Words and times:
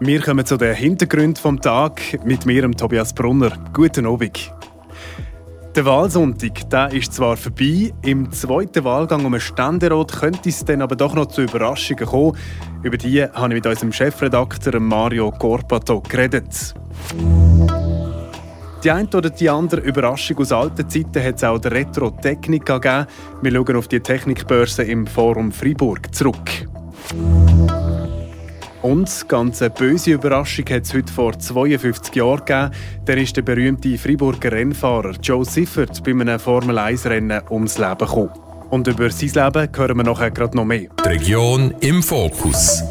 Wir 0.00 0.20
kommen 0.20 0.46
zu 0.46 0.56
den 0.56 0.76
Hintergründen 0.76 1.42
vom 1.42 1.60
Tag 1.60 2.00
mit 2.24 2.46
mir, 2.46 2.70
Tobias 2.70 3.12
Brunner. 3.12 3.50
Guten 3.72 4.06
Abend. 4.06 4.54
Der 5.74 5.84
Wahlsonntag 5.84 6.70
der 6.70 6.92
ist 6.92 7.14
zwar 7.14 7.36
vorbei, 7.36 7.92
im 8.02 8.30
zweiten 8.30 8.84
Wahlgang 8.84 9.24
um 9.24 9.34
einen 9.34 9.40
Ständerat 9.40 10.12
könnte 10.12 10.50
es 10.50 10.64
dann 10.64 10.82
aber 10.82 10.94
doch 10.94 11.16
noch 11.16 11.26
zu 11.26 11.42
Überraschungen 11.42 12.06
kommen. 12.06 12.36
Über 12.84 12.96
die 12.96 13.24
habe 13.24 13.48
ich 13.48 13.54
mit 13.54 13.66
unserem 13.66 13.92
Chefredakteur 13.92 14.78
Mario 14.78 15.32
Corpato 15.32 16.00
geredet. 16.00 16.74
Die 18.84 18.90
eine 18.92 19.08
oder 19.08 19.30
die 19.30 19.50
andere 19.50 19.80
Überraschung 19.80 20.38
aus 20.38 20.52
alten 20.52 20.88
Zeiten 20.88 21.24
hat 21.24 21.36
es 21.36 21.44
auch 21.44 21.58
der 21.58 21.72
Retro 21.72 22.10
Technica 22.12 22.78
gegeben. 22.78 23.06
Wir 23.42 23.52
schauen 23.52 23.76
auf 23.76 23.88
die 23.88 23.98
Technikbörse 23.98 24.84
im 24.84 25.08
Forum 25.08 25.50
Freiburg 25.50 26.14
zurück. 26.14 26.68
Und 28.82 29.28
ganz 29.28 29.60
eine 29.60 29.70
böse 29.70 30.12
Überraschung 30.12 30.64
hat 30.66 30.84
es 30.84 30.94
heute 30.94 31.12
vor 31.12 31.36
52 31.36 32.14
Jahren 32.14 32.44
gegeben. 32.44 32.70
Der 33.06 33.16
ist 33.16 33.36
der 33.36 33.42
berühmte 33.42 33.98
Freiburger 33.98 34.52
Rennfahrer 34.52 35.14
Joe 35.20 35.44
Siffert 35.44 36.04
bei 36.04 36.12
einem 36.12 36.38
Formel-1-Rennen 36.38 37.42
ums 37.50 37.78
Leben 37.78 37.98
gekommen. 37.98 38.30
Und 38.70 38.86
über 38.86 39.10
sein 39.10 39.30
Leben 39.30 39.68
hören 39.76 39.96
wir 39.96 40.04
nachher 40.04 40.30
gerade 40.30 40.56
noch 40.56 40.64
mehr. 40.64 40.88
Die 41.04 41.08
Region 41.08 41.74
im 41.80 42.02
Fokus. 42.02 42.84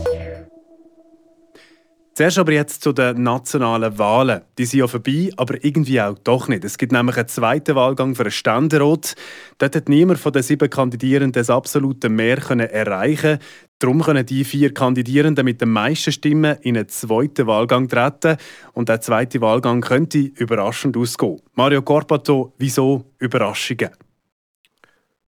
Zuerst 2.18 2.40
aber 2.40 2.52
jetzt 2.52 2.82
zu 2.82 2.94
den 2.94 3.22
nationalen 3.22 4.00
Wahlen. 4.00 4.42
Die 4.58 4.66
sind 4.66 4.80
ja 4.80 4.88
vorbei, 4.88 5.30
aber 5.38 5.64
irgendwie 5.64 6.02
auch 6.02 6.18
doch 6.18 6.48
nicht. 6.48 6.66
Es 6.66 6.80
gibt 6.80 6.92
nämlich 6.92 7.16
einen 7.16 7.28
zweiten 7.28 7.76
Wahlgang 7.76 8.16
für 8.16 8.24
einen 8.24 8.32
Ständerat. 8.32 9.14
Dort 9.60 9.76
hat 9.76 9.88
niemand 9.88 10.18
von 10.20 10.34
den 10.34 10.42
sieben 10.42 10.68
Kandidierenden 10.68 11.34
das 11.34 11.52
absolute 11.52 12.10
Mehr 12.10 12.40
erreichen 12.50 13.38
Darum 13.78 14.02
können 14.02 14.26
die 14.26 14.44
vier 14.46 14.74
Kandidierenden 14.74 15.46
mit 15.46 15.62
den 15.62 15.70
meisten 15.70 16.12
Stimmen 16.12 16.58
in 16.64 16.76
einen 16.76 16.90
zweiten 16.90 17.46
Wahlgang 17.46 17.88
treten. 17.88 18.38
Und 18.74 18.90
der 18.90 19.00
zweite 19.00 19.40
Wahlgang 19.40 19.82
könnte 19.82 20.18
überraschend 20.18 20.98
ausgehen. 20.98 21.40
Mario 21.54 21.84
Corpato, 21.84 22.52
wieso 22.58 23.14
Überraschungen? 23.20 23.92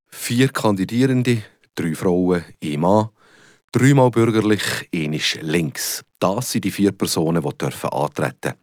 Vier 0.07 0.51
Kandidierende, 0.51 1.42
drei 1.75 1.97
Frauen, 1.97 2.45
ein 2.63 2.79
Mann. 2.79 3.09
Dreimal 3.72 4.11
bürgerlich, 4.11 4.88
ist 4.92 5.42
links. 5.42 6.02
Das 6.19 6.52
sind 6.52 6.64
die 6.64 6.70
vier 6.70 6.92
Personen, 6.92 7.42
die 7.42 7.58
dürfen 7.58 7.91
antreten. 7.91 8.55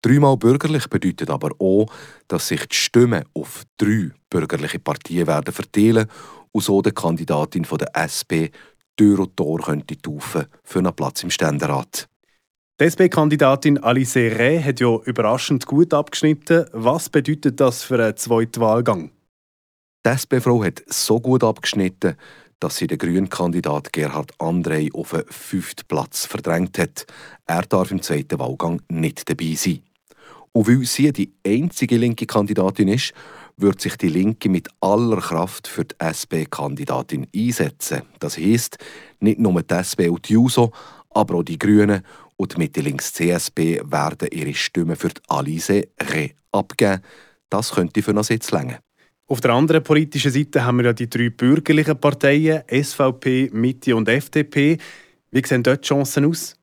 Dreimal 0.00 0.36
bürgerlich 0.36 0.86
bedeutet 0.86 1.28
aber 1.28 1.50
auch, 1.58 1.86
dass 2.28 2.48
sich 2.48 2.64
die 2.66 2.76
Stimmen 2.76 3.24
auf 3.34 3.64
drei 3.78 4.10
bürgerliche 4.30 4.78
Partien 4.78 5.26
werden 5.26 5.52
verteilen 5.52 6.06
und 6.52 6.62
so 6.62 6.80
die 6.82 6.92
Kandidatin 6.92 7.64
von 7.64 7.78
der 7.78 7.90
SP 7.98 8.54
Tür 8.96 9.20
und 9.20 9.36
Tor 9.36 9.60
könnte 9.60 9.96
taufen 9.96 10.46
für 10.62 10.78
einen 10.80 10.94
Platz 10.94 11.22
im 11.22 11.30
Ständerat. 11.30 12.08
Die 12.80 12.84
SP-Kandidatin 12.86 13.78
Alice 13.78 14.16
Reh 14.16 14.62
hat 14.62 14.78
ja 14.78 14.96
überraschend 15.04 15.66
gut 15.66 15.92
abgeschnitten. 15.92 16.66
Was 16.72 17.08
bedeutet 17.08 17.58
das 17.58 17.82
für 17.82 18.00
einen 18.02 18.16
zweiten 18.16 18.60
Wahlgang? 18.60 19.10
Die 20.06 20.10
SP-Frau 20.14 20.62
hat 20.62 20.82
so 20.86 21.18
gut 21.18 21.42
abgeschnitten, 21.42 22.16
dass 22.60 22.76
sie 22.76 22.86
den 22.86 22.98
grünen 22.98 23.28
Kandidat 23.28 23.92
Gerhard 23.92 24.32
Andrei 24.38 24.88
auf 24.92 25.10
den 25.10 25.24
fünften 25.28 25.86
Platz 25.86 26.26
verdrängt 26.26 26.78
hat. 26.78 27.06
Er 27.46 27.62
darf 27.62 27.90
im 27.90 28.02
zweiten 28.02 28.38
Wahlgang 28.38 28.82
nicht 28.88 29.28
dabei 29.28 29.54
sein. 29.54 29.82
Und 30.52 30.68
weil 30.68 30.84
sie 30.84 31.12
die 31.12 31.32
einzige 31.46 31.96
linke 31.96 32.26
Kandidatin 32.26 32.88
ist, 32.88 33.12
wird 33.56 33.80
sich 33.80 33.96
die 33.96 34.08
Linke 34.08 34.48
mit 34.48 34.68
aller 34.80 35.20
Kraft 35.20 35.68
für 35.68 35.84
die 35.84 35.94
SP-Kandidatin 35.98 37.26
einsetzen. 37.34 38.02
Das 38.18 38.38
heisst, 38.38 38.78
nicht 39.20 39.38
nur 39.38 39.62
die 39.62 39.74
SP 39.74 40.08
und 40.08 40.28
die 40.28 40.34
JUSO, 40.34 40.72
aber 41.10 41.36
auch 41.36 41.42
die 41.42 41.58
Grünen 41.58 42.02
und 42.36 42.54
die 42.54 42.58
Mitte-Links-CSP 42.58 43.82
werden 43.84 44.28
ihre 44.30 44.54
Stimmen 44.54 44.96
für 44.96 45.08
die 45.08 45.20
Alice 45.28 45.70
Re 45.70 46.30
abgeben. 46.52 47.02
Das 47.50 47.72
könnte 47.72 48.02
für 48.02 48.12
einen 48.12 48.22
Sitz 48.22 48.50
länger. 48.52 48.78
Auf 49.30 49.42
der 49.42 49.50
anderen 49.50 49.82
politischen 49.82 50.32
Seite 50.32 50.64
haben 50.64 50.78
wir 50.78 50.86
ja 50.86 50.92
die 50.94 51.10
drei 51.10 51.28
bürgerlichen 51.28 52.00
Parteien, 52.00 52.62
SVP, 52.66 53.50
Mitte 53.52 53.94
und 53.94 54.08
FDP. 54.08 54.78
Wie 55.30 55.46
sehen 55.46 55.62
dort 55.62 55.84
die 55.84 55.88
Chancen 55.88 56.24
aus? 56.24 56.56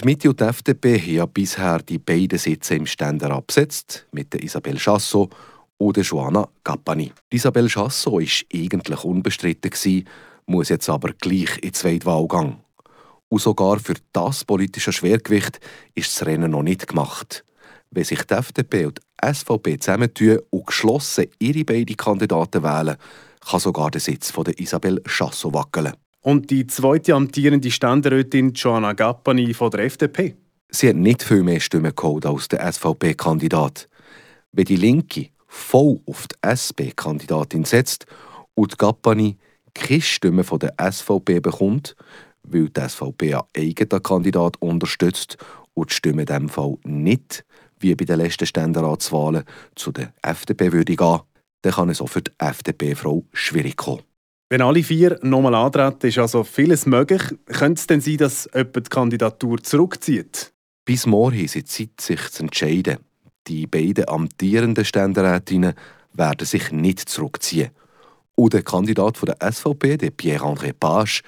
Die 0.00 0.04
Mitte 0.04 0.30
und 0.30 0.38
die 0.38 0.44
FDP 0.44 0.96
haben 0.96 1.12
ja 1.12 1.26
bisher 1.26 1.78
die 1.80 1.98
beiden 1.98 2.38
Sitze 2.38 2.76
im 2.76 2.86
Ständer 2.86 3.32
abgesetzt, 3.32 4.06
mit 4.12 4.32
der 4.32 4.44
Isabel 4.44 4.76
Chassot 4.78 5.34
und 5.76 5.96
der 5.96 6.04
Joanna 6.04 6.48
Gappani. 6.62 7.12
Isabel 7.30 7.68
Chassot 7.68 8.12
war 8.12 8.20
eigentlich 8.54 9.02
unbestritten, 9.02 10.04
muss 10.46 10.68
jetzt 10.68 10.88
aber 10.88 11.12
gleich 11.14 11.56
in 11.56 11.62
den 11.62 11.74
zweiten 11.74 12.06
Wahlgang. 12.06 12.60
Und 13.28 13.42
sogar 13.42 13.80
für 13.80 13.94
das 14.12 14.44
politische 14.44 14.92
Schwergewicht 14.92 15.58
ist 15.96 16.14
das 16.14 16.28
Rennen 16.28 16.52
noch 16.52 16.62
nicht 16.62 16.86
gemacht. 16.86 17.44
Wenn 17.92 18.04
sich 18.04 18.22
die 18.24 18.34
FDP 18.34 18.86
und 18.86 19.00
die 19.00 19.34
SVP 19.34 19.78
zusammentun 19.78 20.38
und 20.48 20.66
geschlossen 20.66 21.26
ihre 21.38 21.64
beiden 21.64 21.96
Kandidaten 21.96 22.62
wählen, 22.62 22.96
kann 23.46 23.60
sogar 23.60 23.90
der 23.90 24.00
Sitz 24.00 24.30
von 24.30 24.44
der 24.44 24.58
Isabel 24.58 25.02
Chassot 25.06 25.52
wackeln. 25.52 25.92
Und 26.22 26.50
die 26.50 26.66
zweite 26.66 27.14
amtierende 27.14 27.70
Ständerätin 27.70 28.52
Joanna 28.54 28.94
Gappani 28.94 29.52
von 29.52 29.70
der 29.70 29.80
FDP? 29.80 30.36
Sie 30.70 30.88
hat 30.88 30.96
nicht 30.96 31.22
viel 31.22 31.42
mehr 31.42 31.60
Stimmen 31.60 31.92
geholt 31.94 32.24
als 32.24 32.48
der 32.48 32.72
SVP-Kandidat. 32.72 33.88
Wenn 34.52 34.64
die 34.64 34.76
Linke 34.76 35.28
voll 35.46 36.00
auf 36.06 36.26
die 36.28 36.36
SP-Kandidatin 36.40 37.64
setzt 37.64 38.06
und 38.54 38.72
die 38.72 38.76
Gappani 38.78 39.36
keine 39.74 40.00
Stimme 40.00 40.44
von 40.44 40.60
der 40.60 40.74
SVP 40.80 41.40
bekommt, 41.40 41.94
weil 42.42 42.70
die 42.70 42.88
SVP 42.88 43.34
einen 43.34 43.42
eigenen 43.54 44.02
Kandidat 44.02 44.56
unterstützt 44.60 45.36
und 45.74 45.90
die 45.90 45.94
Stimme 45.94 46.22
in 46.22 46.26
diesem 46.26 46.48
Fall 46.48 46.78
nicht 46.84 47.44
wie 47.82 47.94
bei 47.94 48.04
den 48.04 48.18
letzten 48.18 48.46
Ständeratswahlen 48.46 49.44
zu 49.74 49.92
der 49.92 50.12
FDP 50.22 50.72
würde 50.72 50.96
gehen, 50.96 51.20
dann 51.62 51.72
kann 51.72 51.88
es 51.88 52.00
auch 52.00 52.08
für 52.08 52.22
die 52.22 52.32
FDP-Frau 52.38 53.24
schwierig 53.32 53.76
kommen. 53.76 54.02
Wenn 54.50 54.60
alle 54.60 54.82
vier 54.82 55.18
nochmal 55.22 55.54
antreten, 55.54 56.08
ist 56.08 56.18
also 56.18 56.44
vieles 56.44 56.84
möglich. 56.84 57.22
Könnte 57.46 57.80
es 57.80 57.86
denn 57.86 58.00
sein, 58.00 58.18
dass 58.18 58.48
jemand 58.54 58.76
die 58.76 58.90
Kandidatur 58.90 59.62
zurückzieht? 59.62 60.52
Bis 60.84 61.06
morgen 61.06 61.38
haben 61.38 61.48
sie 61.48 61.64
Zeit, 61.64 62.00
sich 62.00 62.30
zu 62.30 62.42
entscheiden. 62.42 62.98
Die 63.46 63.66
beiden 63.66 64.08
amtierenden 64.08 64.84
Ständerätinnen 64.84 65.74
werden 66.12 66.46
sich 66.46 66.70
nicht 66.70 67.08
zurückziehen. 67.08 67.70
Und 68.34 68.52
der 68.52 68.62
Kandidat 68.62 69.16
von 69.16 69.30
der 69.30 69.52
SVP, 69.52 69.96
der 69.96 70.10
Pierre-André 70.10 70.72
Page, 70.72 71.22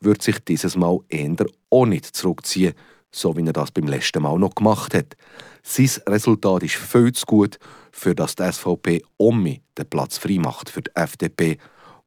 wird 0.00 0.22
sich 0.22 0.38
dieses 0.40 0.76
Mal 0.76 1.00
eher 1.08 1.46
auch 1.70 1.86
nicht 1.86 2.04
zurückziehen, 2.04 2.74
so 3.10 3.36
wie 3.36 3.46
er 3.46 3.52
das 3.52 3.70
beim 3.70 3.86
letzten 3.86 4.22
Mal 4.22 4.38
noch 4.38 4.54
gemacht 4.54 4.94
hat. 4.94 5.16
Sein 5.62 5.90
Resultat 6.08 6.62
ist 6.62 6.74
viel 6.76 7.12
zu 7.12 7.26
gut, 7.26 7.58
für 7.92 8.14
das 8.14 8.36
die 8.36 8.50
SVP 8.50 9.02
Omi 9.16 9.62
den 9.76 9.88
Platz 9.88 10.18
frei 10.18 10.38
macht 10.38 10.70
für 10.70 10.82
die 10.82 10.94
FDP, 10.94 11.58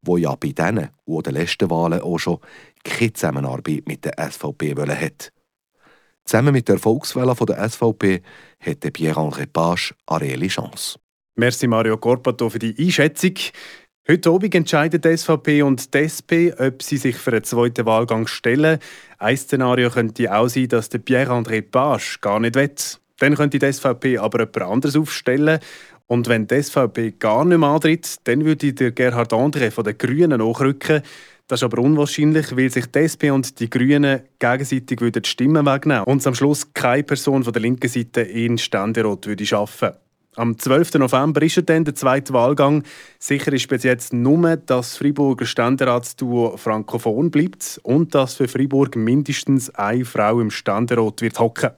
wo 0.02 0.18
ja 0.18 0.36
bei 0.36 0.50
diesen 0.50 0.90
und 1.06 1.26
den 1.26 1.34
letzten 1.34 1.70
Wahlen 1.70 2.02
auch 2.02 2.18
schon 2.18 2.40
keine 2.84 3.14
Zusammenarbeit 3.14 3.88
mit 3.88 4.06
der 4.06 4.14
SVP 4.32 4.76
hat. 4.76 5.32
Zusammen 6.26 6.54
mit 6.54 6.68
der 6.68 6.78
Volkswelle 6.78 7.36
der 7.36 7.70
SVP 7.70 8.22
hätte 8.60 8.92
Pierre-André 8.92 9.48
Page 9.48 9.94
eine 10.08 10.22
reelle 10.22 10.48
Chance. 10.48 11.00
Merci 11.36 11.68
Mario 11.68 11.98
Corpato 11.98 12.50
für 12.50 12.60
die 12.60 12.76
Einschätzung. 12.78 13.34
Heute 14.08 14.30
Abend 14.30 14.56
entscheiden 14.56 15.00
die 15.00 15.18
SVP 15.18 15.62
und 15.62 15.94
die 15.94 16.00
SP, 16.04 16.52
ob 16.58 16.82
sie 16.82 16.98
sich 16.98 17.16
für 17.16 17.32
einen 17.32 17.44
zweiten 17.44 17.86
Wahlgang 17.86 18.28
stellen. 18.28 18.80
Ein 19.22 19.38
Szenario 19.38 19.92
könnte 19.92 20.36
auch 20.36 20.48
sein, 20.48 20.68
dass 20.68 20.90
der 20.90 20.98
Pierre-André 20.98 21.62
Page 21.62 22.22
gar 22.22 22.40
nicht 22.40 22.56
will. 22.56 22.72
Dann 23.20 23.36
könnte 23.36 23.60
die 23.60 23.72
SVP 23.72 24.18
aber 24.18 24.40
jemand 24.40 24.62
anderes 24.64 24.96
aufstellen. 24.96 25.60
Und 26.08 26.28
wenn 26.28 26.48
die 26.48 26.60
SVP 26.60 27.12
gar 27.20 27.46
nicht 27.46 27.60
mehr 27.60 27.70
antritt, 27.70 28.16
dann 28.24 28.44
würde 28.46 28.74
der 28.74 28.92
Gerhard 28.92 29.32
André 29.32 29.70
von 29.70 29.84
den 29.84 29.96
Grünen 29.96 30.40
nachrücken. 30.40 31.04
Das 31.46 31.60
ist 31.60 31.64
aber 31.64 31.84
unwahrscheinlich, 31.84 32.58
weil 32.58 32.72
sich 32.72 32.88
die 32.88 32.98
SP 33.06 33.30
und 33.30 33.60
die 33.60 33.70
Grünen 33.70 34.22
gegenseitig 34.40 34.98
die 35.00 35.30
Stimmen 35.30 35.68
wegnehmen 35.68 36.06
und 36.06 36.26
am 36.26 36.34
Schluss 36.34 36.74
keine 36.74 37.04
Person 37.04 37.44
von 37.44 37.54
der 37.54 37.62
linken 37.62 37.90
Seite 37.90 38.22
in 38.22 38.58
Ständerat 38.58 39.28
würde. 39.28 40.01
Am 40.38 40.58
12. 40.58 40.94
November 40.94 41.42
ist 41.42 41.62
dann 41.70 41.84
der 41.84 41.94
zweite 41.94 42.32
Wahlgang. 42.32 42.84
Sicher 43.20 43.52
ist 43.52 43.68
bis 43.68 43.84
jetzt 43.84 44.14
nur, 44.14 44.56
dass 44.56 44.96
Freiburger 44.96 45.46
Ständeratsduo 45.46 46.56
frankophon 46.56 47.30
bleibt 47.30 47.82
und 47.84 48.16
dass 48.16 48.36
für 48.36 48.48
Freiburg 48.48 48.96
mindestens 48.96 49.70
eine 49.72 50.06
Frau 50.06 50.40
im 50.40 50.50
Ständerat 50.50 51.22
wird 51.22 51.38
hocken. 51.38 51.72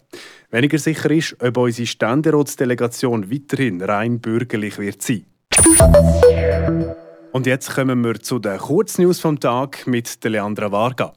Weniger 0.52 0.78
sicher 0.78 1.10
ist, 1.10 1.36
ob 1.42 1.58
unsere 1.58 1.88
Ständeratsdelegation 1.88 3.32
weiterhin 3.32 3.82
rein 3.82 4.20
bürgerlich 4.20 4.78
wird 4.78 5.02
sein. 5.02 5.26
Und 7.32 7.48
jetzt 7.48 7.74
kommen 7.74 8.04
wir 8.04 8.20
zu 8.20 8.38
den 8.38 8.60
Kurznews 8.60 9.20
vom 9.20 9.40
Tag 9.40 9.88
mit 9.88 10.24
Leandra 10.24 10.72
Varga. 10.72 11.14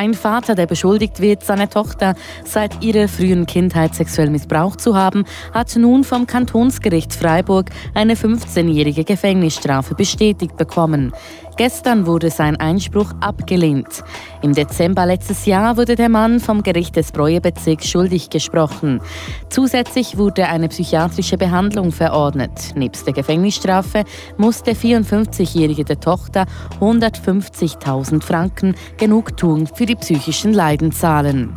Ein 0.00 0.14
Vater, 0.14 0.54
der 0.54 0.64
beschuldigt 0.64 1.20
wird, 1.20 1.44
seine 1.44 1.68
Tochter 1.68 2.14
seit 2.46 2.82
ihrer 2.82 3.06
frühen 3.06 3.44
Kindheit 3.44 3.94
sexuell 3.94 4.30
missbraucht 4.30 4.80
zu 4.80 4.96
haben, 4.96 5.26
hat 5.52 5.76
nun 5.76 6.04
vom 6.04 6.26
Kantonsgericht 6.26 7.12
Freiburg 7.12 7.68
eine 7.92 8.14
15-jährige 8.14 9.04
Gefängnisstrafe 9.04 9.94
bestätigt 9.94 10.56
bekommen. 10.56 11.12
Gestern 11.60 12.06
wurde 12.06 12.30
sein 12.30 12.56
Einspruch 12.56 13.12
abgelehnt. 13.20 14.02
Im 14.40 14.54
Dezember 14.54 15.04
letztes 15.04 15.44
Jahr 15.44 15.76
wurde 15.76 15.94
der 15.94 16.08
Mann 16.08 16.40
vom 16.40 16.62
Gericht 16.62 16.96
des 16.96 17.12
Breuebezirks 17.12 17.86
schuldig 17.86 18.30
gesprochen. 18.30 19.02
Zusätzlich 19.50 20.16
wurde 20.16 20.46
eine 20.46 20.68
psychiatrische 20.68 21.36
Behandlung 21.36 21.92
verordnet. 21.92 22.74
Nebst 22.76 23.06
der 23.06 23.12
Gefängnisstrafe 23.12 24.04
muss 24.38 24.62
der 24.62 24.74
54-jährige 24.74 25.84
der 25.84 26.00
Tochter 26.00 26.46
150.000 26.80 28.22
Franken 28.22 28.74
Genugtuung 28.96 29.66
für 29.66 29.84
die 29.84 29.96
psychischen 29.96 30.54
Leiden 30.54 30.92
zahlen. 30.92 31.52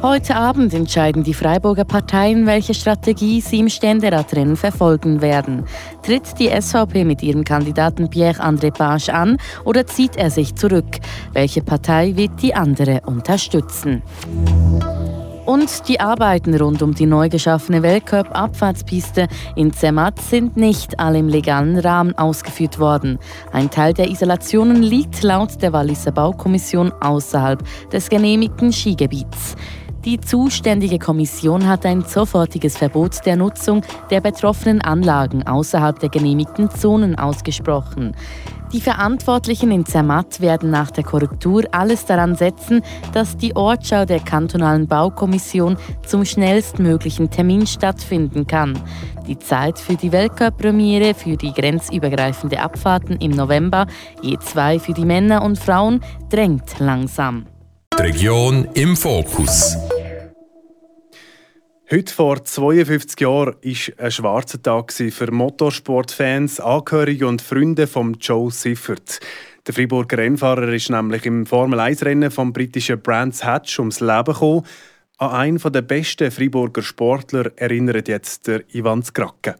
Heute 0.00 0.36
Abend 0.36 0.74
entscheiden 0.74 1.24
die 1.24 1.34
Freiburger 1.34 1.84
Parteien, 1.84 2.46
welche 2.46 2.72
Strategie 2.72 3.40
sie 3.40 3.58
im 3.58 3.68
Ständeratrennen 3.68 4.54
verfolgen 4.54 5.20
werden. 5.20 5.64
Tritt 6.02 6.38
die 6.38 6.48
SVP 6.48 7.04
mit 7.04 7.20
ihrem 7.20 7.42
Kandidaten 7.42 8.08
Pierre-André 8.08 8.70
Page 8.70 9.08
an 9.08 9.38
oder 9.64 9.88
zieht 9.88 10.16
er 10.16 10.30
sich 10.30 10.54
zurück? 10.54 10.98
Welche 11.32 11.62
Partei 11.62 12.14
wird 12.14 12.40
die 12.40 12.54
andere 12.54 13.00
unterstützen? 13.06 14.04
Und 15.48 15.88
die 15.88 15.98
Arbeiten 15.98 16.54
rund 16.54 16.82
um 16.82 16.94
die 16.94 17.06
neu 17.06 17.30
geschaffene 17.30 17.82
Weltcup-Abfahrtspiste 17.82 19.28
in 19.56 19.72
Zermatt 19.72 20.20
sind 20.20 20.58
nicht 20.58 21.00
alle 21.00 21.18
im 21.18 21.28
legalen 21.28 21.78
Rahmen 21.78 22.16
ausgeführt 22.18 22.78
worden. 22.78 23.18
Ein 23.50 23.70
Teil 23.70 23.94
der 23.94 24.10
Isolationen 24.10 24.82
liegt 24.82 25.22
laut 25.22 25.60
der 25.62 25.72
Walliser 25.72 26.12
Baukommission 26.12 26.92
außerhalb 27.00 27.64
des 27.90 28.10
genehmigten 28.10 28.72
Skigebiets. 28.72 29.56
Die 30.08 30.18
zuständige 30.18 30.98
Kommission 30.98 31.66
hat 31.66 31.84
ein 31.84 32.00
sofortiges 32.02 32.78
Verbot 32.78 33.26
der 33.26 33.36
Nutzung 33.36 33.82
der 34.08 34.22
betroffenen 34.22 34.80
Anlagen 34.80 35.46
außerhalb 35.46 35.98
der 35.98 36.08
genehmigten 36.08 36.70
Zonen 36.70 37.18
ausgesprochen. 37.18 38.16
Die 38.72 38.80
Verantwortlichen 38.80 39.70
in 39.70 39.84
Zermatt 39.84 40.40
werden 40.40 40.70
nach 40.70 40.90
der 40.90 41.04
Korrektur 41.04 41.64
alles 41.72 42.06
daran 42.06 42.36
setzen, 42.36 42.80
dass 43.12 43.36
die 43.36 43.54
Ortschau 43.54 44.06
der 44.06 44.20
kantonalen 44.20 44.86
Baukommission 44.86 45.76
zum 46.06 46.24
schnellstmöglichen 46.24 47.28
Termin 47.28 47.66
stattfinden 47.66 48.46
kann. 48.46 48.80
Die 49.26 49.38
Zeit 49.38 49.78
für 49.78 49.96
die 49.96 50.10
Weltcup-Premiere 50.10 51.12
für 51.12 51.36
die 51.36 51.52
grenzübergreifende 51.52 52.60
Abfahrten 52.60 53.18
im 53.18 53.32
November, 53.32 53.86
je 54.22 54.38
zwei 54.38 54.78
für 54.78 54.94
die 54.94 55.04
Männer 55.04 55.42
und 55.42 55.58
Frauen, 55.58 56.00
drängt 56.30 56.78
langsam. 56.78 57.44
Die 57.98 58.02
Region 58.04 58.68
im 58.72 58.96
Fokus. 58.96 59.76
Heute 61.90 62.12
vor 62.12 62.44
52 62.44 63.18
Jahren 63.18 63.54
war 63.54 64.04
ein 64.04 64.10
schwarzer 64.10 64.60
Tag 64.60 64.92
für 64.92 65.32
Motorsportfans, 65.32 66.60
Angehörige 66.60 67.26
und 67.26 67.40
Freunde 67.40 67.86
von 67.86 68.12
Joe 68.20 68.50
Siffert. 68.50 69.20
Der 69.66 69.72
Freiburger 69.72 70.18
Rennfahrer 70.18 70.68
ist 70.68 70.90
nämlich 70.90 71.24
im 71.24 71.46
Formel-1-Rennen 71.46 72.30
vom 72.30 72.52
britischen 72.52 73.00
Brands 73.00 73.42
Hatch 73.42 73.78
ums 73.78 74.00
Leben 74.00 74.34
gekommen. 74.34 74.66
An 75.16 75.30
einen 75.30 75.72
der 75.72 75.80
besten 75.80 76.30
Freiburger 76.30 76.82
Sportler 76.82 77.52
erinnert 77.56 78.06
jetzt 78.08 78.48
der 78.48 78.64
Ivan 78.74 79.02
Skrake. 79.02 79.56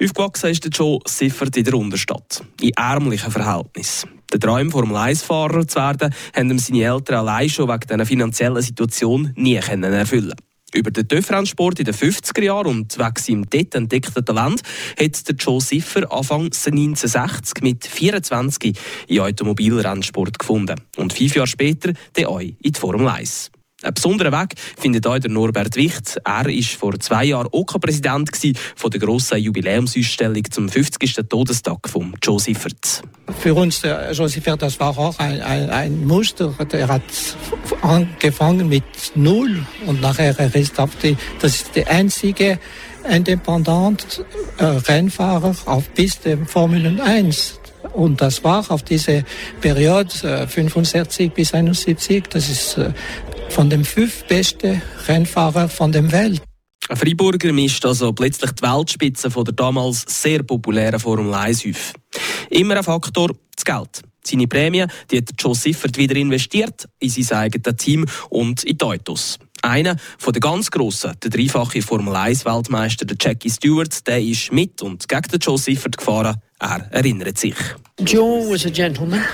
Aufgewachsen 0.00 0.50
ist 0.50 0.62
der 0.62 0.70
Joe 0.70 1.00
Siffert 1.06 1.56
in 1.56 1.64
der 1.64 1.74
Unterstadt, 1.74 2.44
in 2.60 2.70
ärmlichen 2.76 3.32
Verhältnissen. 3.32 4.10
Der 4.32 4.38
Traum, 4.38 4.70
Formel-1-Fahrer 4.70 5.66
zu 5.66 5.80
werden, 5.80 6.14
haben 6.36 6.50
ihm 6.52 6.58
seine 6.60 6.84
Eltern 6.84 7.16
allein 7.16 7.48
schon 7.48 7.68
wegen 7.68 7.80
dieser 7.80 8.06
finanziellen 8.06 8.62
Situation 8.62 9.32
nie 9.34 9.56
erfüllen 9.56 10.34
über 10.74 10.90
den 10.90 11.08
TÜV-Rennsport 11.08 11.78
in 11.78 11.84
den 11.86 11.94
50er 11.94 12.42
Jahren 12.42 12.66
und 12.66 12.98
wegen 12.98 13.16
seinem 13.18 13.50
dort 13.50 13.74
entdeckten 13.74 14.24
Talent 14.24 14.62
hat 14.98 15.28
der 15.28 15.34
Joe 15.36 15.60
Siffer 15.60 16.10
Anfang 16.12 16.44
1960 16.44 17.62
mit 17.62 17.86
24 17.86 18.78
in 19.06 19.20
Automobilrennsport 19.20 20.38
gefunden 20.38 20.80
und 20.96 21.12
fünf 21.12 21.34
Jahre 21.34 21.46
später 21.46 21.92
den 22.16 22.26
auch 22.26 22.40
in 22.40 22.56
die 22.62 22.72
Formel 22.78 23.08
1. 23.08 23.50
Ein 23.80 23.94
besonderer 23.94 24.32
Weg 24.32 24.54
findet 24.76 25.06
auch 25.06 25.20
Norbert 25.28 25.76
Wicht. 25.76 26.18
Er 26.24 26.44
war 26.44 26.62
vor 26.76 26.98
zwei 26.98 27.26
Jahren 27.26 27.46
OK-Präsident 27.52 28.28
von 28.74 28.90
der 28.90 28.98
grossen 28.98 29.38
Jubiläumsausstellung 29.38 30.42
zum 30.50 30.68
50. 30.68 31.14
Todestag 31.28 31.88
von 31.88 32.12
Joe. 32.20 32.40
Für 32.40 33.54
uns, 33.54 33.80
der 33.82 34.10
Joe 34.10 34.28
Siffert, 34.28 34.62
das 34.62 34.80
war 34.80 34.98
auch 34.98 35.16
ein, 35.20 35.40
ein, 35.42 35.70
ein 35.70 36.04
Muster. 36.04 36.52
Er 36.72 36.88
hat 36.88 37.02
angefangen 37.82 38.68
mit 38.68 38.82
Null 39.14 39.64
und 39.86 40.00
nachher 40.00 40.36
er 40.36 40.52
ist 40.56 40.80
auf 40.80 40.96
die, 40.96 41.16
das 41.40 41.54
ist 41.54 41.76
der 41.76 41.88
einzige 41.88 42.58
independent 43.08 44.24
äh, 44.58 44.64
Rennfahrer 44.64 45.54
auf 45.66 45.94
Piste 45.94 46.36
Formel 46.46 47.00
1 47.00 47.60
und 47.92 48.20
das 48.20 48.44
war 48.44 48.64
auf 48.70 48.82
diese 48.82 49.24
Periode 49.60 50.10
äh, 50.22 50.46
65 50.46 51.32
bis 51.32 51.54
71, 51.54 52.24
das 52.28 52.48
ist 52.48 52.78
äh, 52.78 52.92
von 53.48 53.70
den 53.70 53.84
fünf 53.84 54.24
besten 54.24 54.82
Rennfahrern 55.06 55.68
von 55.68 55.92
der 55.92 56.10
Welt. 56.12 56.42
Ein 56.88 56.96
Freiburger 56.96 57.52
mischt 57.52 57.84
also 57.84 58.12
plötzlich 58.12 58.52
die 58.52 58.62
Weltspitze 58.62 59.30
von 59.30 59.44
der 59.44 59.54
damals 59.54 60.04
sehr 60.06 60.42
populären 60.42 60.98
Formel 60.98 61.34
1 61.34 61.66
auf. 61.66 61.92
Immer 62.50 62.76
ein 62.78 62.82
Faktor, 62.82 63.30
das 63.54 63.64
Geld. 63.64 64.02
Seine 64.24 64.46
Prämie 64.46 64.86
die 65.10 65.18
hat 65.18 65.30
Joe 65.38 65.54
Siffert 65.54 65.96
wieder 65.96 66.16
investiert 66.16 66.88
in 66.98 67.10
sein 67.10 67.38
eigenes 67.38 67.76
Team 67.76 68.06
und 68.30 68.62
in 68.64 68.78
die 68.78 68.84
Autos. 68.84 69.38
Einer 69.62 69.96
von 70.18 70.32
den 70.32 70.40
ganz 70.40 70.70
Grossen, 70.70 71.12
der 71.22 71.30
dreifache 71.30 71.82
Formel 71.82 72.14
1-Weltmeister, 72.14 73.04
der 73.04 73.16
Jackie 73.20 73.50
Stewart, 73.50 74.06
der 74.06 74.22
ist 74.22 74.52
mit 74.52 74.80
und 74.82 75.08
gegen 75.08 75.28
den 75.28 75.40
Joe 75.40 75.58
Siffert 75.58 75.98
gefahren. 75.98 76.36
Er 76.60 76.86
erinnert 76.90 77.38
sich. 77.38 77.56
Joe 78.00 78.50
was 78.50 78.66
a 78.66 78.70
gentleman. 78.70 79.24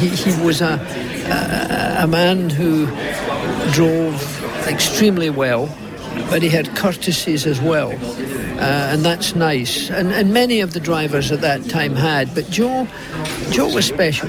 He, 0.00 0.08
he 0.08 0.32
was 0.42 0.60
a, 0.62 0.80
a, 1.26 2.06
man 2.06 2.50
who 2.50 2.86
drove 3.72 4.14
extremely 4.66 5.30
well, 5.30 5.68
but 6.30 6.42
he 6.42 6.48
had 6.48 6.76
courtesies 6.76 7.46
as 7.46 7.60
well. 7.60 7.92
Uh, 7.92 8.92
and 8.92 9.04
that's 9.04 9.34
nice. 9.34 9.90
And, 9.90 10.12
and 10.12 10.32
many 10.32 10.60
of 10.60 10.72
the 10.72 10.80
drivers 10.80 11.32
at 11.32 11.40
that 11.40 11.68
time 11.68 11.96
had. 11.96 12.34
But 12.34 12.48
Joe, 12.50 12.86
Joe 13.50 13.74
was 13.74 13.86
special, 13.86 14.28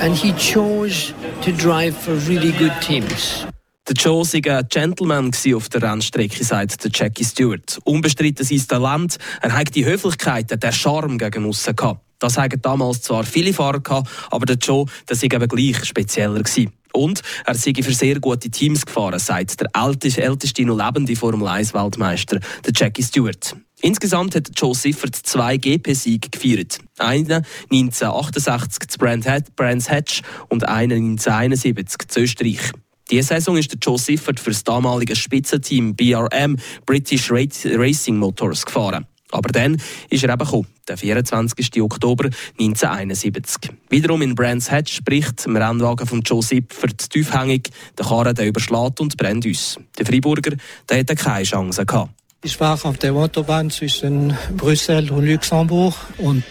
and 0.00 0.14
he 0.14 0.32
chose 0.32 1.14
to 1.42 1.52
drive 1.52 1.96
for 1.96 2.14
really 2.14 2.52
good 2.52 2.74
teams. 2.80 3.46
Der 3.88 3.94
Joe 3.94 4.22
war 4.22 4.58
ein 4.58 4.68
Gentleman 4.68 5.30
auf 5.54 5.68
der 5.70 5.82
Rennstrecke, 5.82 6.44
sagt 6.44 6.84
der 6.84 6.90
Jackie 6.92 7.24
Stewart. 7.24 7.78
Unbestritten 7.84 8.44
sein 8.44 8.62
Talent, 8.68 9.16
er 9.40 9.52
hat 9.52 9.74
die 9.74 9.86
Höflichkeit, 9.86 10.62
der 10.62 10.72
Charme 10.72 11.16
gegen 11.16 11.46
aussen 11.46 11.74
gehabt. 11.74 12.07
Das 12.18 12.36
haben 12.36 12.60
damals 12.60 13.02
zwar 13.02 13.24
viele 13.24 13.52
Fahrer 13.52 13.80
gehabt, 13.80 14.08
aber 14.30 14.46
der 14.46 14.56
Joe, 14.56 14.86
das 15.06 15.22
war 15.22 15.32
eben 15.32 15.48
gleich 15.48 15.84
spezieller 15.84 16.42
gewesen. 16.42 16.72
Und 16.92 17.22
er 17.44 17.54
sei 17.54 17.74
für 17.74 17.92
sehr 17.92 18.18
gute 18.18 18.50
Teams 18.50 18.84
gefahren, 18.84 19.18
sagt 19.18 19.60
der 19.60 19.68
älteste, 19.74 20.22
älteste 20.22 20.64
noch 20.64 20.76
lebende 20.76 21.14
Formel 21.16 21.46
1 21.46 21.74
Weltmeister, 21.74 22.40
der 22.64 22.72
Jackie 22.74 23.02
Stewart. 23.02 23.54
Insgesamt 23.80 24.34
hat 24.34 24.50
Joe 24.56 24.74
Siffert 24.74 25.14
zwei 25.14 25.56
GP-Siege 25.56 26.30
gefeiert. 26.30 26.78
Einen 26.98 27.44
1968 27.70 28.88
zu 28.88 28.98
Brands 28.98 29.88
Hatch 29.88 30.22
und 30.48 30.66
einen 30.66 31.12
1971 31.12 32.08
zu 32.08 32.20
Österreich. 32.20 32.72
Diese 33.10 33.28
Saison 33.28 33.56
ist 33.56 33.72
der 33.72 33.78
Joe 33.78 33.98
Siffert 33.98 34.40
für 34.40 34.50
das 34.50 34.64
damalige 34.64 35.14
Spitzenteam 35.14 35.94
BRM 35.94 36.56
British 36.84 37.30
Racing 37.30 38.16
Motors 38.16 38.66
gefahren. 38.66 39.06
Aber 39.30 39.48
dann 39.50 39.76
ist 40.08 40.24
er 40.24 40.32
eben 40.32 40.44
gekommen, 40.44 40.66
der 40.86 40.96
24. 40.96 41.82
Oktober 41.82 42.30
1971. 42.58 43.70
Wiederum 43.90 44.22
in 44.22 44.34
Brands 44.34 44.70
Hatch 44.70 45.02
bricht 45.04 45.44
im 45.46 45.56
Rennwagen 45.56 46.06
von 46.06 46.22
Joe 46.22 46.42
Siffert 46.42 47.10
tiefhängig, 47.10 47.70
der 47.98 48.06
Karren 48.06 48.34
der 48.34 48.46
überschlägt 48.46 49.00
und 49.00 49.16
brennt 49.16 49.44
uns. 49.44 49.78
Der 49.98 50.06
Freiburger 50.06 50.56
der 50.88 50.98
hatte 50.98 51.14
keine 51.14 51.44
Chance 51.44 51.84
gehabt. 51.84 52.10
Ich 52.44 52.60
war 52.60 52.78
auf 52.84 52.98
der 52.98 53.14
Autobahn 53.14 53.68
zwischen 53.68 54.32
Brüssel 54.56 55.10
und 55.10 55.26
Luxemburg 55.26 55.94
und 56.18 56.44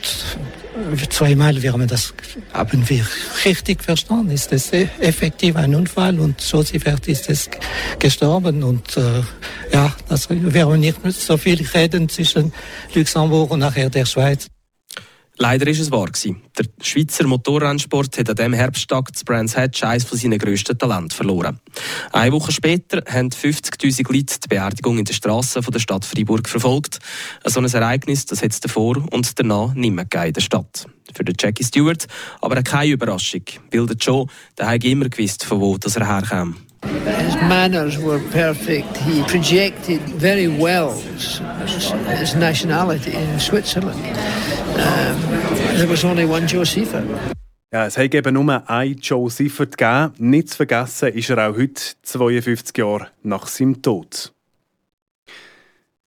zweimal 1.09 1.61
wir 1.61 1.71
haben 1.71 1.87
das 1.87 2.13
haben 2.51 2.89
wir 2.89 3.07
richtig 3.45 3.83
verstanden. 3.83 4.31
Ist 4.31 4.51
es 4.51 4.73
effektiv 4.73 5.55
ein 5.55 5.73
Unfall 5.73 6.19
und 6.19 6.41
Joseph 6.41 6.85
ist 7.07 7.29
es 7.29 7.49
gestorben 7.99 8.63
und 8.63 8.97
äh, 8.97 9.21
ja, 9.71 9.95
das, 10.09 10.29
wir 10.29 10.65
haben 10.65 10.81
nicht 10.81 10.97
so 11.13 11.37
viel 11.37 11.65
reden 11.73 12.09
zwischen 12.09 12.51
Luxemburg 12.93 13.51
und 13.51 13.59
nachher 13.59 13.89
der 13.89 14.05
Schweiz. 14.05 14.47
Leider 15.39 15.67
ist 15.67 15.79
es 15.79 15.91
wahr 15.91 16.07
gewesen. 16.07 16.41
Der 16.57 16.65
Schweizer 16.81 17.27
Motorrennsport 17.27 18.17
hat 18.17 18.29
an 18.29 18.35
diesem 18.35 18.53
Herbsttag 18.53 19.15
zu 19.15 19.23
Brands 19.23 19.55
Hatch 19.55 19.83
eines 19.83 20.03
von 20.03 20.17
seinen 20.17 20.39
grössten 20.39 20.75
Talenten 20.75 21.11
verloren. 21.11 21.59
Eine 22.11 22.31
Woche 22.31 22.51
später 22.51 23.03
haben 23.07 23.29
50'000 23.29 24.11
Leute 24.11 24.39
die 24.43 24.47
Beerdigung 24.47 24.97
in 24.97 25.05
den 25.05 25.13
Strassen 25.13 25.61
der 25.61 25.79
Stadt 25.79 26.05
Freiburg 26.05 26.49
verfolgt. 26.49 26.97
So 27.45 27.59
ein 27.59 27.65
Ereignis, 27.65 28.25
das 28.25 28.41
hat 28.41 28.51
es 28.51 28.61
davor 28.61 28.97
und 29.11 29.37
danach 29.37 29.75
nicht 29.75 29.93
mehr 29.93 30.07
in 30.25 30.33
der 30.33 30.41
Stadt. 30.41 30.87
Für 31.13 31.23
den 31.23 31.35
Jackie 31.39 31.63
Stewart 31.63 32.07
aber 32.41 32.63
keine 32.63 32.93
Überraschung, 32.93 33.43
weil 33.71 33.85
der 33.85 33.95
Joe 33.95 34.25
der 34.57 34.83
immer 34.83 35.07
gewusst, 35.07 35.45
von 35.45 35.61
wo 35.61 35.77
er 35.77 36.07
herkam. 36.07 36.55
His 36.83 37.35
manners 37.35 37.97
were 37.97 38.19
perfect. 38.31 38.97
He 38.97 39.23
projected 39.23 40.01
very 40.19 40.47
well 40.47 40.91
his 42.17 42.35
nationality 42.35 43.13
in 43.13 43.39
Switzerland. 43.39 43.99
Um, 44.75 45.19
there 45.77 45.87
was 45.87 46.03
only 46.03 46.25
one 46.25 46.47
Joe. 46.47 46.63
Ja, 47.73 47.85
es 47.85 47.97
hat 47.97 48.13
eben 48.13 48.33
nur 48.33 48.69
einen 48.69 48.97
Joe 48.99 49.29
Seifert 49.29 49.77
gegeben. 49.77 50.13
Nicht 50.19 50.49
zu 50.49 50.57
vergessen 50.57 51.09
ist 51.09 51.29
er 51.29 51.49
auch 51.49 51.57
heute, 51.57 51.81
52 52.01 52.77
Jahre 52.77 53.07
nach 53.23 53.47
seinem 53.47 53.81
Tod. 53.81 54.33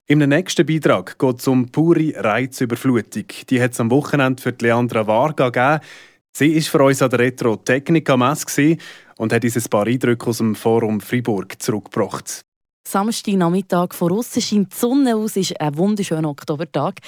Im 0.06 0.18
nächsten 0.18 0.66
Beitrag 0.66 1.18
geht 1.18 1.38
es 1.38 1.46
um 1.46 1.68
pure 1.70 2.14
Reizüberflutung. 2.16 3.26
Die 3.48 3.62
hat 3.62 3.72
es 3.72 3.80
am 3.80 3.90
Wochenende 3.90 4.42
für 4.42 4.54
Leandra 4.58 5.06
Varga 5.06 5.50
gegeben. 5.50 5.84
Sie 6.32 6.54
war 6.54 6.62
für 6.62 6.84
uns 6.84 7.02
an 7.02 7.10
der 7.10 7.18
Retro 7.18 7.56
Technica 7.56 8.16
Messe 8.16 8.76
und 9.18 9.32
hat 9.32 9.44
uns 9.44 9.56
ein 9.56 9.70
paar 9.70 9.86
Eindrücke 9.86 10.26
aus 10.28 10.38
dem 10.38 10.54
Forum 10.54 11.00
Fribourg 11.00 11.60
zurückgebracht. 11.60 12.42
Samstagnachmittag 12.86 13.92
von 13.92 14.12
außen 14.12 14.42
scheint 14.42 14.72
die 14.72 14.76
Sonne 14.76 15.16
aus, 15.16 15.36
ist 15.36 15.60
ein 15.60 15.76
wunderschöner 15.76 16.30
Oktobertag. 16.30 17.00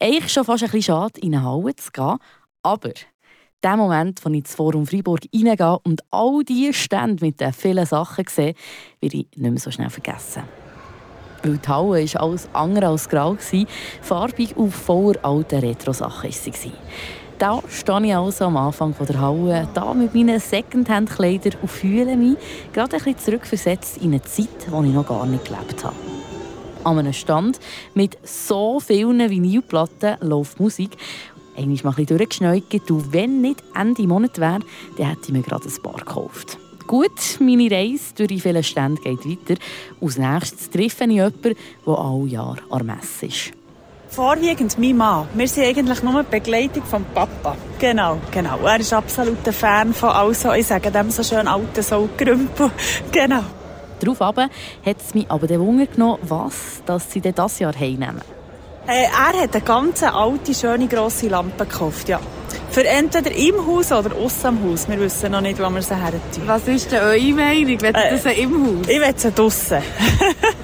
Eigentlich 0.00 0.32
schon 0.32 0.44
fast 0.44 0.64
ein 0.64 0.70
bisschen 0.70 0.94
schade, 0.94 1.20
in 1.20 1.34
eine 1.34 1.44
Halle 1.44 1.76
zu 1.76 1.90
gehen. 1.92 2.16
Aber 2.62 2.92
der 3.62 3.76
Moment, 3.76 4.24
wo 4.24 4.30
ich 4.30 4.38
ins 4.38 4.54
Forum 4.54 4.86
Freiburg 4.86 5.20
reingehe 5.34 5.78
und 5.84 6.00
all 6.10 6.42
diese 6.44 6.72
Stände 6.72 7.24
mit 7.24 7.40
den 7.40 7.52
vielen 7.52 7.86
Sachen 7.86 8.24
sehe, 8.28 8.54
werde 9.00 9.16
ich 9.16 9.28
nicht 9.36 9.50
mehr 9.50 9.58
so 9.58 9.70
schnell 9.70 9.90
vergessen. 9.90 10.44
Weil 11.42 11.58
die 11.58 11.68
Halle 11.68 12.14
war 12.14 12.22
alles 12.22 12.48
andere 12.52 12.88
als 12.88 13.08
grau. 13.08 13.36
Farbig 14.00 14.56
und 14.56 14.72
voller 14.72 15.24
alter 15.24 15.62
Retro-Sachen 15.62 16.30
war 16.30 16.52
sie. 16.52 16.72
Da 17.38 17.62
stehe 17.70 18.04
ich 18.04 18.16
also 18.16 18.46
am 18.46 18.56
Anfang 18.56 18.96
der 18.98 19.20
Halle, 19.20 19.68
da 19.72 19.94
mit 19.94 20.12
meinen 20.12 20.40
Secondhand-Kleidern 20.40 21.52
und 21.62 21.70
fühle 21.70 22.16
mich 22.16 22.36
gerade 22.72 22.96
ein 22.96 23.02
bisschen 23.04 23.18
zurückversetzt 23.18 23.98
in 23.98 24.10
eine 24.10 24.22
Zeit, 24.22 24.48
in 24.72 24.84
ich 24.84 24.92
noch 24.92 25.06
gar 25.06 25.24
nicht 25.24 25.44
gelebt 25.44 25.84
habe. 25.84 25.94
An 26.82 26.98
einem 26.98 27.12
Stand 27.12 27.60
mit 27.94 28.18
so 28.24 28.80
vielen 28.80 29.30
Vinylplatten 29.30 30.16
läuft 30.20 30.58
Musik. 30.58 30.96
Einmal 31.56 31.78
mal 31.84 31.90
ein 31.90 31.94
bisschen 31.96 32.16
und 32.90 33.12
wenn 33.12 33.40
nicht 33.40 33.62
Ende 33.72 34.02
Monat 34.08 34.38
wäre, 34.40 34.58
dann 34.96 35.06
hätte 35.06 35.26
ich 35.26 35.32
mir 35.32 35.42
gerade 35.42 35.68
ein 35.68 35.82
paar 35.82 35.98
gekauft. 35.98 36.58
Gut, 36.88 37.38
meine 37.38 37.70
Reise 37.70 38.14
durch 38.16 38.28
die 38.28 38.40
vielen 38.40 38.64
Stände 38.64 39.00
geht 39.00 39.24
weiter. 39.24 39.60
Als 40.00 40.18
nächstes 40.18 40.70
treffe 40.70 41.04
ich 41.04 41.10
jemanden, 41.10 41.54
der 41.86 41.98
alle 41.98 42.26
Jahre 42.26 42.62
an 42.70 42.84
der 42.84 42.96
Messe 42.96 43.26
ist. 43.26 43.57
Vorwiegend 44.10 44.78
mein 44.78 44.96
Mann. 44.96 45.28
Wir 45.34 45.46
sind 45.46 45.64
eigentlich 45.64 46.02
nur 46.02 46.22
die 46.22 46.30
Begleitung 46.30 46.82
vom 46.84 47.04
Papa. 47.14 47.56
Genau, 47.78 48.18
genau. 48.30 48.58
Er 48.64 48.80
ist 48.80 48.92
absolut 48.92 49.46
ein 49.46 49.52
Fan 49.52 49.92
von 49.92 50.08
also, 50.08 50.52
ich 50.52 50.66
sage 50.66 50.90
dem 50.90 51.10
so 51.10 51.22
schön 51.22 51.46
alten 51.46 51.82
Saugrümpel. 51.82 52.70
Genau. 53.12 53.42
Darauf 54.00 54.20
hat 54.20 54.96
es 54.98 55.14
mich 55.14 55.30
aber 55.30 55.46
den 55.46 55.60
Wunder 55.60 55.86
genommen, 55.86 56.18
was 56.22 56.82
dass 56.86 57.12
sie 57.12 57.20
das 57.20 57.58
Jahr 57.58 57.74
heimnehmen. 57.74 58.22
Äh, 58.86 59.04
er 59.04 59.42
hat 59.42 59.54
eine 59.54 59.64
ganz 59.64 60.02
alte, 60.02 60.54
schöne, 60.54 60.86
grosse 60.86 61.28
Lampe 61.28 61.66
gekauft, 61.66 62.08
ja. 62.08 62.20
Für 62.70 62.86
entweder 62.86 63.30
im 63.32 63.66
Haus 63.66 63.92
oder 63.92 64.14
außen 64.16 64.46
am 64.46 64.62
Haus. 64.64 64.88
Wir 64.88 64.98
wissen 64.98 65.32
noch 65.32 65.40
nicht, 65.40 65.58
wo 65.58 65.68
wir 65.68 65.82
sie 65.82 65.94
her 65.94 66.12
tun. 66.34 66.44
Was 66.46 66.66
ist 66.68 66.90
denn 66.92 67.02
eure 67.02 67.32
Meinung? 67.34 67.80
Wollt 67.82 67.96
ihr 67.96 68.26
äh, 68.26 68.42
im 68.42 68.66
Haus? 68.66 68.88
Ich 68.88 69.00
will 69.00 69.14
sie 69.16 69.32
draussen. 69.32 69.78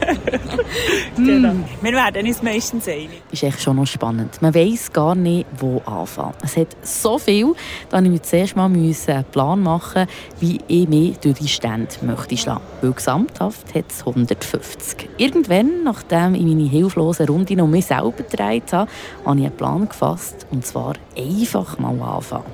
genau. 1.17 1.55
Mm. 1.55 1.65
Wir 1.83 1.93
werden 1.93 2.27
uns 2.27 2.43
meistens 2.43 2.89
einig. 2.89 3.23
Das 3.31 3.43
ist 3.43 3.43
echt 3.43 3.63
schon 3.63 3.77
noch 3.77 3.87
spannend. 3.87 4.41
Man 4.41 4.55
weiss 4.55 4.93
gar 4.93 5.15
nicht, 5.15 5.47
wo 5.59 5.81
anfangen. 5.85 6.35
Es 6.43 6.57
hat 6.57 6.69
so 6.83 7.19
viel, 7.19 7.55
dass 7.91 8.03
ich 8.03 8.09
mir 8.09 8.23
zuerst 8.23 8.57
mal 8.57 8.67
einen 8.67 9.25
Plan 9.33 9.63
machen 9.63 10.07
wie 10.41 10.61
ich 10.69 10.89
mich 10.89 11.19
durch 11.19 11.39
die 11.39 11.49
Stände 11.49 11.89
möchte 12.03 12.37
schlagen. 12.37 12.63
Weil 12.81 12.93
gesamthaft 12.93 13.75
hat 13.75 13.85
es 13.89 14.01
150. 14.01 15.09
Irgendwann, 15.17 15.85
nachdem 15.85 16.35
ich 16.35 16.43
meine 16.43 16.69
hilflose 16.69 17.27
Runde 17.27 17.57
noch 17.57 17.67
mich 17.67 17.87
selber 17.87 18.13
gedreht 18.13 18.73
habe, 18.73 18.91
habe 19.25 19.39
ich 19.39 19.47
einen 19.47 19.57
Plan 19.57 19.89
gefasst. 19.89 20.47
Und 20.51 20.67
zwar 20.67 20.95
einfach 21.17 21.79
mal 21.79 22.01
anfangen. 22.01 22.45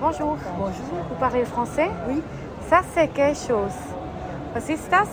Bonjour. 0.00 0.38
Bonjour. 0.58 1.04
Vous 1.08 1.18
parlez 1.18 1.44
français 1.44 1.88
Oui. 2.08 2.22
Ça, 2.68 2.82
c'est 2.94 3.08
quelque 3.08 3.36
chose. 3.36 3.74
Was 4.54 4.68
ist 4.68 4.90
das? 4.90 5.08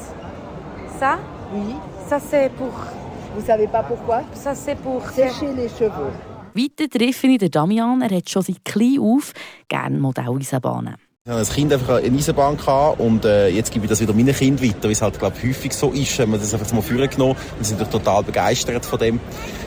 Ça 0.99 1.19
Oui. 1.53 1.75
Ça, 2.07 2.19
c'est 2.19 2.49
pour. 2.57 2.73
Vous 3.35 3.45
savez 3.45 3.67
pas 3.67 3.83
pourquoi? 3.83 4.21
Ça, 4.33 4.55
c'est 4.55 4.75
pour. 4.75 5.01
Sécher 5.09 5.53
les 5.53 5.69
cheveux. 5.69 6.11
Weiter 6.55 6.87
treffe 6.89 7.23
ich 7.25 7.37
den 7.37 7.51
Damian. 7.51 8.01
Er 8.01 8.15
hat 8.15 8.29
schon 8.29 8.41
seit 8.41 8.65
klein 8.65 8.99
auf 8.99 9.33
gerne 9.67 9.99
Modelleisenbahnen. 9.99 10.95
Ich 11.27 11.31
hatte 11.31 11.39
als 11.39 11.53
Kind 11.53 11.73
einfach 11.73 12.01
eine 12.01 12.17
Eisenbahn 12.17 12.57
und 12.99 13.25
äh, 13.25 13.49
jetzt 13.49 13.69
gebe 13.73 13.83
ich 13.83 13.89
das 13.89 13.99
wieder 13.99 14.13
meinen 14.13 14.33
Kindern 14.33 14.65
weiter, 14.65 14.83
weil 14.83 14.91
es 14.91 15.01
halt 15.01 15.19
glaub, 15.19 15.33
häufig 15.43 15.73
so 15.73 15.91
ist. 15.91 16.17
Haben 16.19 16.31
wir 16.31 16.37
das 16.37 16.53
einfach 16.53 16.71
mal 16.71 16.81
vorgenommen 16.81 17.35
und 17.57 17.65
sind 17.65 17.81
natürlich 17.81 18.01
total 18.01 18.23
begeistert 18.23 18.85
von 18.85 18.97
dem. 18.97 19.19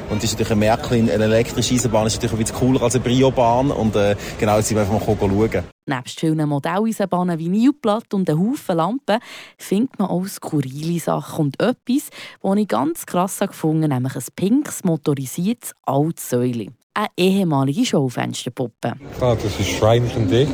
Und 0.09 0.23
das 0.23 0.25
ist 0.25 0.33
natürlich 0.33 0.53
ein 0.53 0.59
Märklin, 0.59 1.11
eine 1.11 1.25
elektrische 1.25 1.75
Eisenbahn 1.75 2.07
ist 2.07 2.15
natürlich 2.15 2.33
ein 2.33 2.39
bisschen 2.39 2.57
cooler 2.57 2.83
als 2.83 2.95
eine 2.95 3.05
Briobahn 3.05 3.73
und 3.73 3.95
äh, 3.95 4.17
genau 4.39 4.57
jetzt 4.57 4.69
sind 4.69 4.79
wir 4.79 4.91
einfach 4.91 5.07
mal 5.07 5.19
schauen. 5.19 5.65
Nebst 5.85 6.21
vielen 6.21 6.49
Modelleisenbahnen 6.49 7.39
wie 7.39 7.51
Newblatt 7.51 8.15
und 8.15 8.31
einem 8.31 8.41
Haufen 8.41 8.77
Lampen 8.79 9.19
findet 9.59 9.99
man 9.99 10.09
auch 10.09 10.27
skurrile 10.29 10.99
Sachen 10.99 11.45
und 11.45 11.61
etwas, 11.61 12.09
das 12.43 12.57
ich 12.57 12.69
ganz 12.69 13.05
krass 13.05 13.39
gefunden 13.39 13.93
habe, 13.93 14.03
nämlich 14.03 14.17
ein 14.17 14.25
pinkes 14.35 14.83
motorisiertes 14.85 15.75
Altsäule 15.83 16.69
eine 16.95 17.09
ehemalige 17.17 17.85
Schaufensterpuppe. 17.85 18.95
Ah, 19.21 19.35
das 19.35 19.61
ist 19.61 19.69
Schweinchen 19.69 20.29
Dick. 20.29 20.49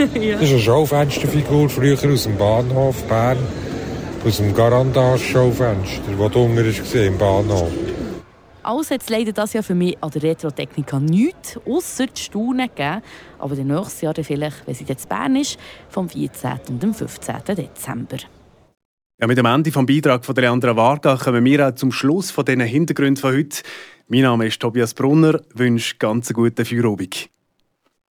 ja. 0.14 0.32
Das 0.32 0.42
ist 0.42 0.52
eine 0.52 0.60
Schaufensterfigur 0.60 1.68
früher 1.68 1.98
aus 2.10 2.22
dem 2.22 2.38
Bahnhof 2.38 3.02
Bern. 3.04 3.36
Aus 4.24 4.36
dem 4.38 4.54
Garandage-Schaufenster, 4.54 6.12
das 6.18 6.36
unten 6.36 6.56
war 6.56 7.02
im 7.02 7.18
Bahnhof. 7.18 7.70
Alles 8.62 8.90
hat 8.90 9.02
es 9.02 9.08
leider 9.08 9.32
das 9.32 9.52
Jahr 9.52 9.62
für 9.62 9.74
mich 9.74 9.96
an 10.02 10.10
der 10.10 10.22
Retro-Technika 10.22 11.00
nichts, 11.00 11.58
ausser 11.66 12.06
die 12.06 12.20
Staunen 12.20 12.68
gegeben. 12.68 13.02
Aber 13.38 13.54
der 13.54 13.64
nächste 13.64 14.06
Jahr 14.06 14.14
vielleicht, 14.22 14.66
wenn 14.66 14.74
sie 14.74 14.84
jetzt 14.84 15.08
Bern 15.08 15.36
ist, 15.36 15.58
vom 15.88 16.08
14. 16.08 16.52
und 16.68 16.82
dem 16.82 16.94
15. 16.94 17.36
Dezember. 17.56 18.18
Ja, 19.20 19.26
mit 19.26 19.36
dem 19.36 19.46
Ende 19.46 19.70
des 19.70 19.86
Beitrags 19.86 20.26
von 20.26 20.34
Leandra 20.34 20.76
Varga 20.76 21.16
kommen 21.16 21.44
wir 21.44 21.68
auch 21.68 21.74
zum 21.74 21.92
Schluss 21.92 22.30
von 22.30 22.44
diesen 22.44 22.60
Hintergründen 22.60 23.20
von 23.20 23.34
heute. 23.34 23.62
Mein 24.08 24.22
Name 24.22 24.46
ist 24.46 24.60
Tobias 24.60 24.94
Brunner, 24.94 25.40
wünsche 25.54 25.96
ganz 25.98 26.28
einen 26.28 26.36
guten 26.36 26.64
Feierabend. 26.64 27.28